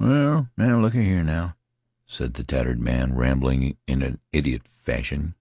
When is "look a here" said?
0.80-1.22